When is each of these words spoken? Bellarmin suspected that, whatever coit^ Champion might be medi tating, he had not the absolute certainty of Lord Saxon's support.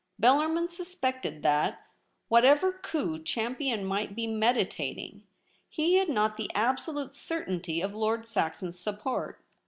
Bellarmin 0.19 0.67
suspected 0.67 1.43
that, 1.43 1.83
whatever 2.27 2.73
coit^ 2.73 3.23
Champion 3.23 3.85
might 3.85 4.15
be 4.15 4.25
medi 4.25 4.65
tating, 4.65 5.21
he 5.69 5.97
had 5.97 6.09
not 6.09 6.37
the 6.37 6.49
absolute 6.55 7.13
certainty 7.13 7.81
of 7.81 7.93
Lord 7.93 8.25
Saxon's 8.27 8.79
support. 8.79 9.43